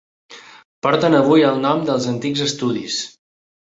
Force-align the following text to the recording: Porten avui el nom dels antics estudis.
Porten 0.85 1.19
avui 1.19 1.47
el 1.51 1.63
nom 1.69 1.87
dels 1.93 2.11
antics 2.17 2.47
estudis. 2.51 3.03